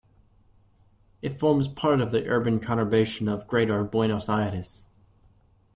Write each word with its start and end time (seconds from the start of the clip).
It 1.21 1.37
forms 1.37 1.67
part 1.67 2.01
of 2.01 2.09
the 2.09 2.25
urban 2.25 2.59
conurbation 2.59 3.31
of 3.31 3.45
Greater 3.47 3.83
Buenos 3.83 4.29
Aires. 4.29 4.87